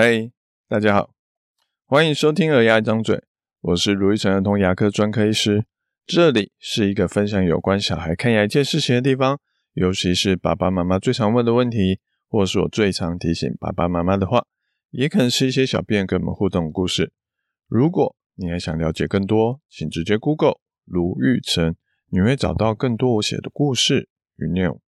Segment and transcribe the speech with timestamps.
[0.00, 0.30] 嗨，
[0.68, 1.12] 大家好，
[1.84, 3.16] 欢迎收听《儿牙一张嘴》，
[3.62, 5.64] 我是卢奕成儿童牙科专科医师。
[6.06, 9.40] 这里是一个分享有关小孩看牙一件事情的地方，
[9.72, 11.98] 尤其是爸爸妈妈最常问的问题，
[12.28, 14.46] 或是我最常提醒爸爸妈妈的话，
[14.90, 17.12] 也可能是一些小编跟我们互动的故事。
[17.66, 21.74] 如果你还想了解更多，请直接 Google 卢玉成，
[22.10, 24.80] 你会找到更多我写的故事与内容。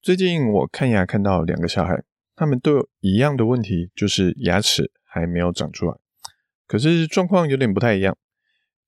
[0.00, 2.04] 最近我看牙看到两个小孩。
[2.34, 5.96] 他们都有一样的问题，就是牙齿还没有长出来，
[6.66, 8.16] 可是状况有点不太一样。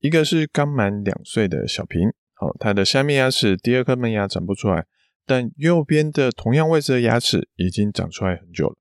[0.01, 4.87] 一个是刚满两岁的小平，好，他的下面牙齿第二颗门牙长不出来，
[5.25, 8.77] 但右边的同样位置的牙齿已经长出来很久了。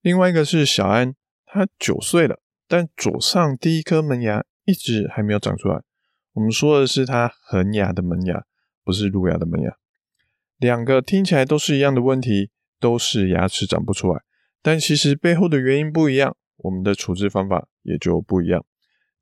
[0.00, 1.14] 另外一个是小安，
[1.46, 5.82] 他九岁了，但左上第一颗门牙一直还没有长出来。
[6.34, 8.44] 我们说的是他恒牙的门牙，
[8.84, 9.76] 不是乳牙的门牙。
[10.58, 12.50] 两个听起来都是一样的问题。
[12.80, 14.20] 都是牙齿长不出来，
[14.62, 18.64] 但其实背后的原因不一样，我们的处置方法也就不一样。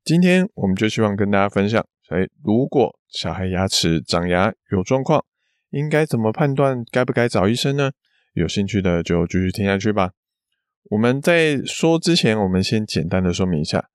[0.03, 5.25] 今天我们就希望跟大家分享，诶，如果小孩牙齿长牙有状况，
[5.71, 7.91] 应该怎么判断该不该找医生呢？
[8.33, 10.11] 有兴趣的就继续听下去吧。
[10.91, 13.89] 我们在说之前，我们先简单的说明一下，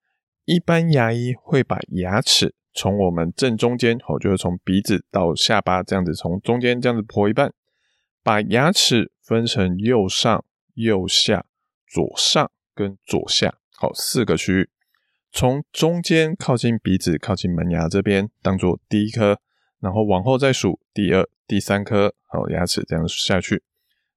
[0.44, 7.52] 一般牙医会把牙齿从我们正中间，哦，就是从鼻子到下巴这样子，从中间这样子剖一半，
[8.22, 9.12] 把牙齿。
[9.30, 11.46] 分成右上、右下、
[11.86, 14.70] 左上跟左下，好，四个区域。
[15.30, 19.38] 从中间靠近鼻子、靠近门牙这边当做第一颗，
[19.78, 23.62] 然后往后再数第二、第三颗，好，牙齿这样下去。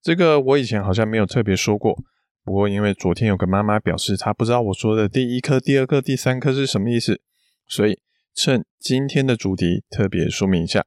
[0.02, 1.96] 这个我以前好像没有特别说过，
[2.44, 7.22] 不过因为昨天有个妈妈表示她不知道我说的第一颗、第二颗、第三颗是什么意思，
[7.68, 8.00] 所以
[8.34, 10.84] 趁今天的主题特别说明一下。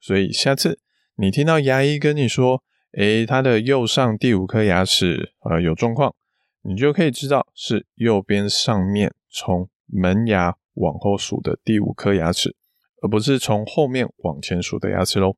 [0.00, 0.80] 所以下次
[1.20, 6.14] 你听到牙医跟你说，诶，他的右上第五颗牙齿呃有状况，
[6.62, 12.54] 你就可以知道是右边上面从门牙往后数的第五颗牙齿，
[13.02, 15.34] 而不是从后面往前数的牙齿喽。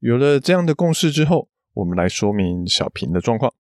[0.00, 3.54] 有了这样的共识之后，我们来说明小平的状况。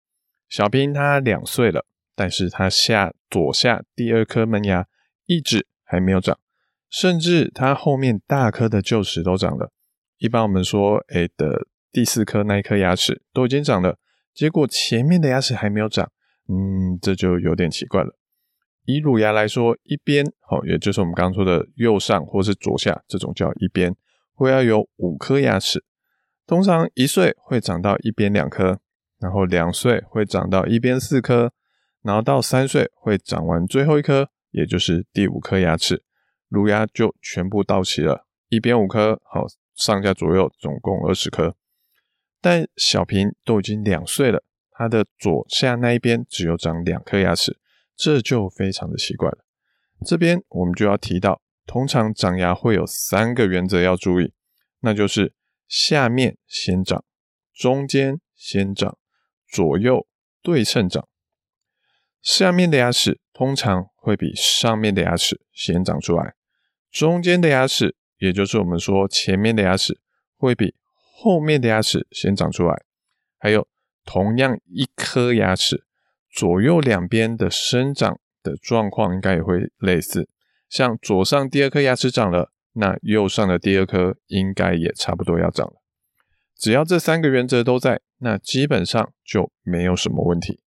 [0.50, 1.86] 小平他两岁了，
[2.16, 4.88] 但是他下左下第二颗门牙
[5.28, 6.40] 一直还没有长，
[6.90, 9.72] 甚至他后面大颗的臼齿都长了。
[10.22, 11.68] 一般我们说，诶的。
[11.94, 13.98] 第四颗那一颗牙齿都已经长了，
[14.34, 16.10] 结果前面的牙齿还没有长，
[16.48, 18.18] 嗯，这就有点奇怪了。
[18.86, 23.94] 以乳牙来说，一边好，也就是我们刚刚说的右上或是左下，这种叫一边，
[24.34, 25.84] 会要有五颗牙齿。
[26.48, 28.80] 通常一岁会长到一边两颗，
[29.20, 31.52] 然后两岁会长到一边四颗，
[32.04, 36.06] 然后到三岁会长完最后一颗，也就是第五颗牙齿，
[36.48, 39.46] 乳牙就全部到齐了，一边五颗，好，
[39.76, 41.56] 上下左右总共二十颗。
[42.40, 47.60] 但小平都已经两岁了，他的左下那一边只有长两颗牙齿，
[47.96, 49.46] 这就非常的奇怪了。
[50.06, 54.34] 这边我们就要提到，通常长牙会有三个原则要注意，
[54.80, 55.36] 那就是
[55.68, 57.06] 下面先长，
[57.54, 58.98] 中间先长，
[59.48, 60.08] 左右
[60.42, 61.08] 对称长。
[62.24, 66.34] 下面的牙齿通常会比上面的牙齿先长出来，
[66.90, 70.00] 中间的牙齿，也就是我们说前面的牙齿，
[70.38, 72.84] 会比后面的牙齿先长出来，
[73.40, 73.68] 还有
[74.06, 75.86] 同样一颗牙齿，
[76.32, 80.30] 左右两边的生长的状况应该也会类似。
[80.70, 85.82] 像左上第二颗牙齿长了，那右上的第二颗应该也差不多要长了。
[86.56, 90.60] 只要这三个原则都在，那基本上就没有什么问题。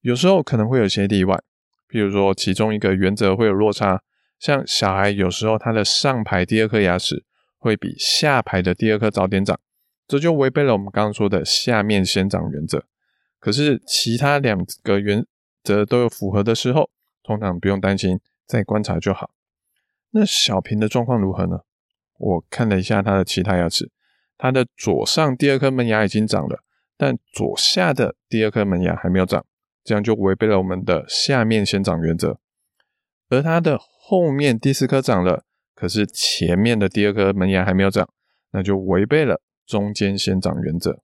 [0.00, 1.42] 有时候可能会有些例外，
[1.88, 4.00] 譬如说其中一个原则会有落差，
[4.38, 7.24] 像小孩有时候他的上排第二颗牙齿
[7.58, 9.58] 会比下排的第二颗早点长。
[10.06, 12.84] 这就违背了我们刚刚说的下面先长原则。
[13.40, 15.26] 可是其他两个原
[15.62, 16.90] 则都有符合的时候，
[17.22, 19.30] 通常不用担心，再观察就好。
[20.10, 21.60] 那小平的状况如何呢？
[22.18, 23.90] 我看了一下他的其他牙齿，
[24.36, 26.62] 他的左上第二颗门牙已经长了，
[26.96, 29.44] 但左下的第二颗门牙还没有长，
[29.82, 32.38] 这样就违背了我们的下面先长原则。
[33.28, 35.44] 而它的后面第四颗长了，
[35.74, 38.08] 可是前面的第二颗门牙还没有长，
[38.50, 39.40] 那就违背了。
[39.66, 41.00] 中间先长原则。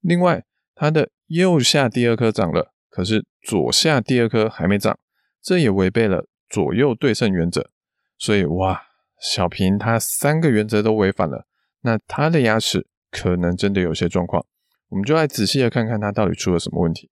[0.00, 0.44] 另外，
[0.74, 4.98] 它的右下第二颗长了，可是左下第二颗还没长，
[5.42, 7.68] 这也违背了左右对称原则。
[8.16, 8.82] 所以，哇，
[9.20, 11.46] 小平他三个原则都违反了，
[11.82, 14.46] 那他的牙齿可能真的有些状况。
[14.88, 17.10] 我们就来仔细的看看他到底出了什么问题。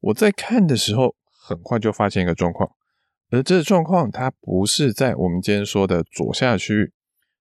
[0.00, 1.16] 我在看的时候，
[1.46, 2.70] 很快就发现一个状况，
[3.30, 6.92] 而这个状况它不是在我们今天说的左下区域，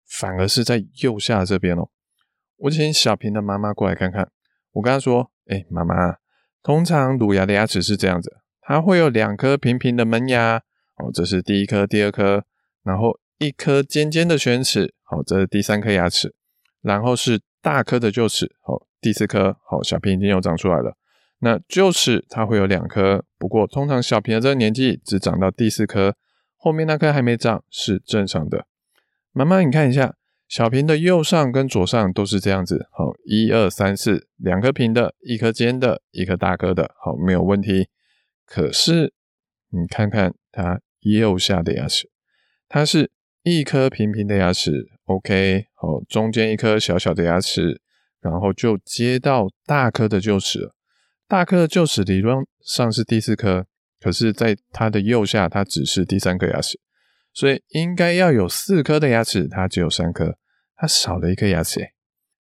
[0.08, 1.90] 反而是在右下这边哦。
[2.58, 4.30] 我请小平的妈妈过来看看。
[4.72, 6.18] 我跟她说：“哎、妈妈，
[6.64, 10.58] 通常乳牙的牙齿是这样子，它会有两颗平平的门牙，
[10.98, 12.44] 哦，这是第一颗、第二颗，
[12.84, 16.34] 然后一颗尖尖的犬齿，好，这是第三颗牙齿，
[16.82, 20.98] 然后是大颗的臼齿，好，第四颗，好，小平已经有长出来了。
[21.40, 26.16] 那臼齿它会有两颗，不过通常小平的这个年纪只长到第四颗，
[26.58, 28.66] 后面那颗还没长是正常的。
[29.32, 30.16] 妈妈，你看一下。
[30.48, 37.90] 小平的右上跟左上都是这样子，好，一二三四，两颗平的，一颗尖的，一颗大颗的，好，没有问题。
[38.46, 39.14] 可是
[39.70, 42.10] 你看看它右下的牙齿，
[42.68, 43.12] 它是
[43.42, 44.72] 一颗平平的牙齿
[45.06, 47.82] ，OK，好，中间一颗小小的牙齿，
[48.22, 50.75] 然后就接到大颗的臼齿了。
[51.28, 53.66] 大颗的臼齿理论上是第四颗，
[54.00, 56.80] 可是在它的右下，它只是第三颗牙齿。
[57.34, 60.38] 所以应该要有四颗的牙齿，它只有三颗，
[60.76, 61.94] 它少了一颗牙齿诶。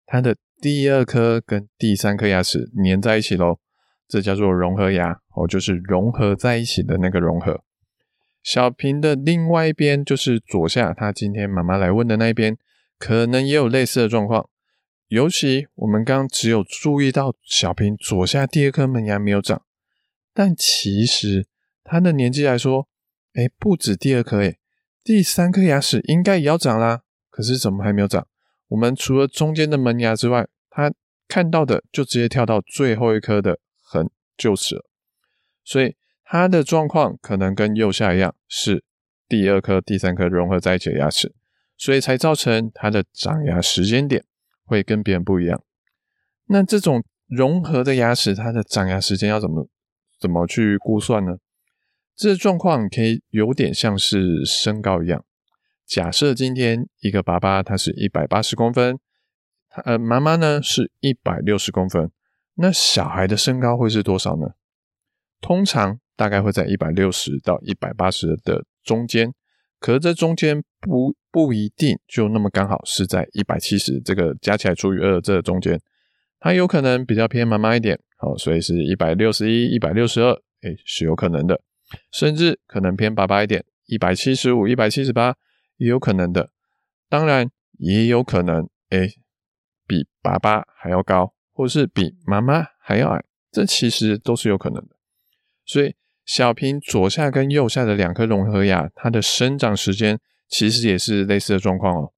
[0.07, 3.59] 它的第二颗跟第三颗牙齿粘在一起喽，
[4.07, 7.65] 这叫做融合牙哦，就是融合在一起的那个融合。
[8.43, 12.59] 小平的另外一边就是左下，他今天妈妈来问的那一边，
[12.99, 14.51] 可能也有类似的状况。
[15.09, 19.63] 尤其我们刚只有注意到小平左下第二颗门牙没有长，
[20.33, 21.47] 但其实
[21.85, 22.89] 他的年纪来说，
[23.35, 24.59] 诶，不止第二颗诶。
[25.03, 28.27] 第三颗牙齿应该也要长啦，可是怎么还没有长？
[28.69, 30.91] 我们除了中间的门牙之外，他
[31.29, 34.85] 看到的就直接跳到最后一颗的横臼齿了，
[35.63, 38.83] 所以他的状况可能跟右下一样，是
[39.29, 41.35] 第二颗、第三颗融合在一起的牙齿，
[41.77, 44.25] 所以才造成他的长牙时间点
[44.65, 45.63] 会跟别人不一样。
[46.47, 49.69] 那这种融合的牙齿，它的长牙时间要怎么
[50.21, 51.39] 怎么去估算呢？
[52.17, 55.25] 这状况可以有点像是身高一样。
[55.87, 58.99] 假设今天一个爸爸他是一百八十公分，
[59.85, 62.11] 呃，妈妈呢是一百六十公分，
[62.55, 64.55] 那小孩的身高会是多少呢？
[65.41, 69.35] 通常大概会在一百六十到一百八十的中间，
[69.85, 75.79] 可是这中间不不一定就那么刚好是在一百七十这个加起来除以二这个中间，
[76.41, 80.33] 它有可能比较偏妈妈一点，好，所以是一百六十一、一百六十二，
[80.63, 81.61] 诶，是有可能的。
[82.11, 85.37] 甚至可能偏爸爸一点，一百七十五、一百七十八
[85.77, 86.49] 也有可能的。
[87.11, 89.07] 当然，也有可能，哎，
[89.87, 93.23] 比爸爸还要高，或是比妈妈还要矮，
[93.53, 94.97] 这其实都是有可能的。
[95.67, 95.95] 所以，
[96.25, 100.19] 小平左下跟右下的两颗融合牙，它的生长时间
[100.49, 102.13] 其实也是类似的状况哦。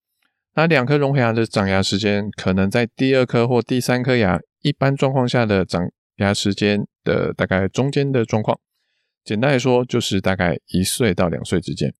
[0.54, 5.82] 那两颗融合牙的长牙时间，可能在第二颗或第三颗牙一般状况下的长
[6.16, 8.58] 牙时间的大概中间的状况。
[9.24, 11.92] 简单来说，就是大概一岁到两岁之间，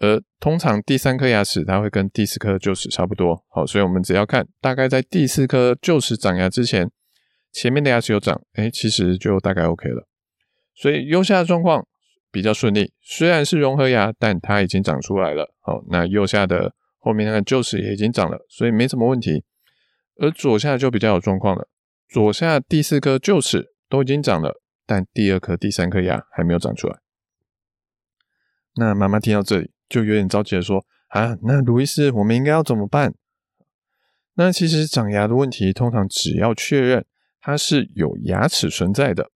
[0.00, 6.90] 而通常第三颗牙齿它会跟第四颗臼齿差不多，好，所以我们只要看大概在第四颗臼齿长牙之前，
[7.50, 10.06] 前面的牙齿有长，哎，其实就大概 OK 了。
[10.74, 11.86] 所以右下的状况
[12.30, 19.44] 比较顺利，虽然是融合牙，但它已经长出来了，好，那右下的后面那个臼齿也已经长了，所以没什么问题。
[20.16, 21.68] 而左下就比较有状况了，
[22.08, 24.60] 左下第四颗臼齿都已经长了。
[24.84, 26.98] 但第二颗、第三颗牙还没有长出来。
[28.74, 33.14] 那妈妈听到这里就有点着急的说：“啊，那卢医师，我们应该要怎么办？”
[34.34, 37.06] 那其实长牙的问题，通常只要确认
[37.40, 39.30] 它是有牙齿存在的，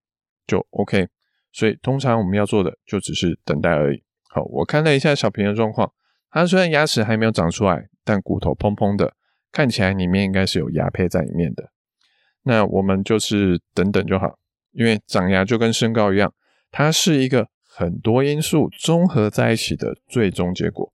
[0.47, 1.09] 就 OK。
[1.57, 4.03] 所以通常我们要做的就只是等待而已。
[4.29, 5.91] 好，我看了一下小平的状况，
[6.31, 9.15] 他虽然牙齿还没有长出来，但骨头砰砰的，
[9.51, 11.71] 看起来里面应该是有牙胚在里面的。
[12.43, 14.39] 那我们就是等等就好。
[14.73, 16.31] 因为长牙就跟身高一样，
[16.71, 20.93] 它是一个很多因素综合在一起的最终结果。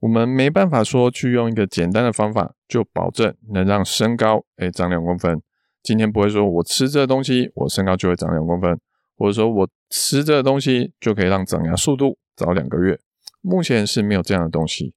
[0.00, 5.40] 我们没办法说去用一个简单的方法就保证能让身高诶长两公分。
[5.80, 8.80] 今天不会说我吃这东西，我身高就会长两公分，
[9.16, 12.98] 或者说我吃这个东西就可以让长牙速度早两个月。
[13.40, 14.94] 目前是没有这样的东西。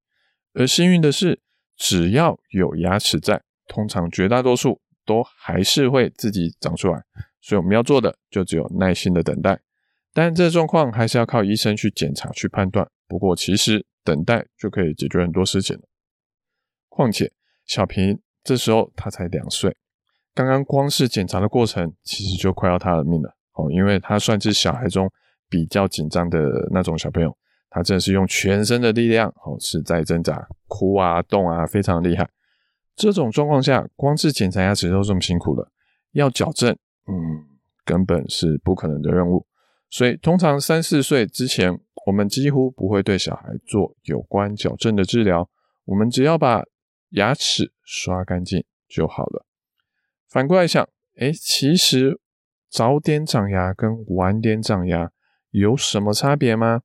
[0.53, 1.39] 而幸运的是，
[1.75, 7.03] 只要有牙齿在，通常绝大多数都还是会自己长出来。
[7.41, 9.61] 所以我们要做的就只有耐心的等待，
[10.13, 12.89] 但这状况还是要靠医生去检查去判断。
[13.07, 15.83] 不过其实等待就可以解决很多事情了。
[16.89, 17.31] 况且
[17.65, 19.77] 小平这时候他才两岁，
[20.33, 25.11] 刚刚光是检查的过程其实就快要他的命了哦，因为他算是小孩中
[25.49, 26.39] 比较紧张的
[26.71, 27.35] 那种小朋友，
[27.69, 32.29] 他真的是用全身的力量哦是在挣扎、哭啊、动啊，非常厉害。
[32.95, 35.71] 这种状况下，光是检查牙齿都这么辛苦了，
[36.13, 36.71] 要矫正。
[37.07, 37.15] 嗯，
[37.85, 39.45] 根本是不可能的任务，
[39.89, 45.49] 所以通常三四岁之前，我们几乎不会对小孩做有关矫正的治疗，
[45.85, 46.63] 我们只要把
[47.11, 49.45] 牙齿刷干净就好了。
[50.27, 50.85] 反过来想，
[51.17, 52.19] 诶，其实
[52.77, 55.09] 早点长牙跟晚点长牙
[55.49, 56.81] 有什么差别吗？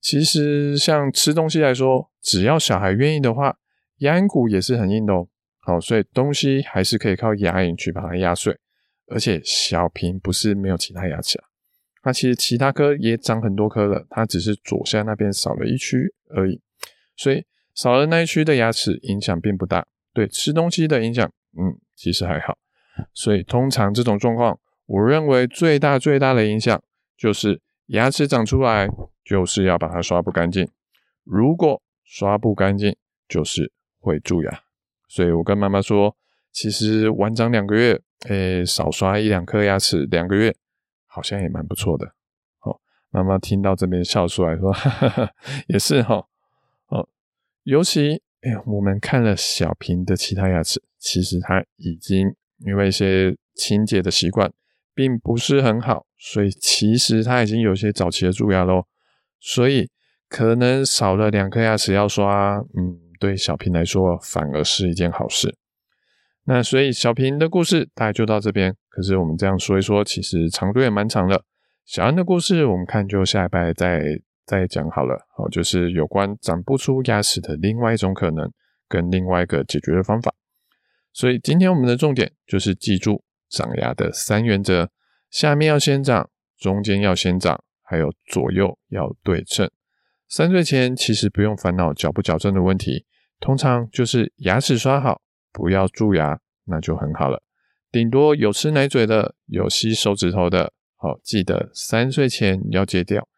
[0.00, 3.56] 其实像吃东西来说，只要小孩愿意的话，
[3.96, 5.26] 牙龈骨也是很硬的哦。
[5.58, 8.56] 好，所以东西还是可以靠牙龈去把它压碎。
[9.08, 11.44] 而且小平不是没有其他牙齿啊，
[12.04, 16.60] 它其实其他颗也长很多颗了，它只是左下那边少了一区而已。
[17.16, 17.44] 所以
[17.74, 19.84] 少了那一区的牙齿影响并不大，
[20.14, 22.56] 对吃东西的影响，嗯，其实还好。
[23.12, 24.56] 所以通常这种状况，
[24.92, 26.82] 我认为最大最大的影响
[27.16, 28.86] 就是牙齿长出来，
[29.24, 30.68] 就是要把它刷不干净。
[31.24, 32.94] 如果刷不干净，
[33.26, 34.62] 就是会蛀牙。
[35.08, 36.14] 所以我跟妈妈说，
[36.50, 40.54] 其实晚长两个月，诶，少刷一两颗牙齿，两个月
[41.06, 42.08] 好像也蛮不错的。
[42.60, 45.30] 哦，妈妈听到这边笑出来说， 哈哈哈，
[45.68, 46.26] 也是哈。
[46.88, 47.08] 哦，
[47.62, 52.34] 尤其，哎呀，我们看了小平的其他牙齿，其实他已经。
[52.64, 54.48] 因为一些清洁的习惯
[54.94, 58.84] 并不是很好，所以其实他已经有些早期的蛀牙喽。
[59.40, 59.90] 所以
[60.28, 65.56] 可能少了两颗牙齿要刷，嗯，对小平来说反而是一件好事。
[66.44, 68.74] 那所以小平的故事大概就到这边。
[68.88, 71.44] 可是我们这样说一说，其实长度也蛮长了。
[71.84, 74.02] 小安的故事我们看就下一拜再
[74.44, 75.26] 再讲好了。
[75.36, 78.50] 好，就是有关长不出牙齿的另外一种可能
[78.88, 80.34] 跟另外一个解决的方法。
[81.12, 83.22] 所以今天我们的重点就是记住
[83.52, 84.88] 长牙的三原则：
[85.30, 89.70] 下面要先长，中间要先长，还有左右要对称。
[90.26, 93.04] 三岁前其实不用烦恼矫不矫正的问题，
[93.38, 95.20] 通常就是牙齿刷好，
[95.52, 97.42] 不要蛀牙，那就很好了。
[97.90, 103.28] 顶多有吃奶嘴的，有吸手指头的，好，记得三岁前要戒掉。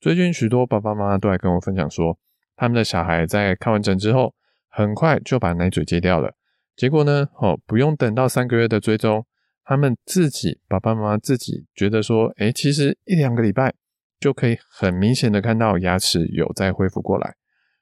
[0.00, 2.16] 最近许多爸爸妈妈都来跟我分享说，
[2.54, 4.32] 他们的小孩在看完诊之后，
[4.68, 6.32] 很快就把奶嘴戒掉了。
[6.76, 7.28] 结果呢？
[7.38, 9.26] 哦，不用等到三个月的追踪，
[9.64, 13.74] 他们自己爸爸妈妈自己觉得说，诶，其实一两个礼拜
[14.20, 17.34] 就可以很明显的看到牙齿有在恢复过来。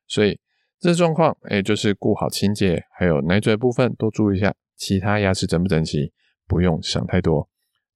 [0.07, 0.39] 所以
[0.79, 6.12] 这状况，诶，就是顾好清洁，还有奶嘴部分多注意一下，其他牙齿整不整齐，
[6.47, 7.49] 不用想太多。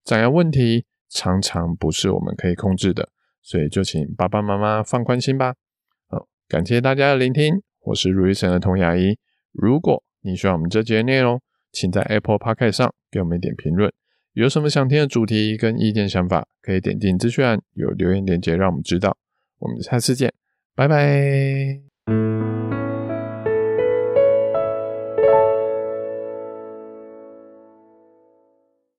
[0.03, 3.09] 长牙问题常常不是我们可以控制的，
[3.41, 5.55] 所以就请爸爸妈妈放宽心吧。
[6.07, 9.17] 好，感谢大家的聆听，我是如意城儿童牙医。
[9.51, 13.91] 如果你喜欢我们这节内容，请在 Apple Podcast 上给我们一点评论。
[14.33, 19.17] 有什么想听的主题跟意见想法，可以点进资讯栏有留言链接，让我们知道。
[19.59, 20.31] 我们下次见，
[20.75, 21.86] 拜拜。